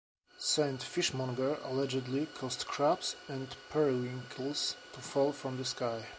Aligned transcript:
Saint 0.39 0.81
Fishmonger 0.81 1.59
allegedly 1.63 2.25
caused 2.25 2.65
crabs 2.65 3.15
and 3.27 3.55
periwinkles 3.69 4.75
to 4.93 4.99
fall 4.99 5.31
from 5.31 5.57
the 5.57 5.63
sky. 5.65 6.07